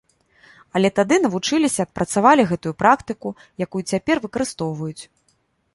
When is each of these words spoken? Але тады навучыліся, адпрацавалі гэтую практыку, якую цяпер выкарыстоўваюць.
Але 0.77 0.89
тады 0.99 1.15
навучыліся, 1.25 1.79
адпрацавалі 1.87 2.47
гэтую 2.53 2.73
практыку, 2.81 3.29
якую 3.69 3.83
цяпер 3.91 4.15
выкарыстоўваюць. 4.27 5.03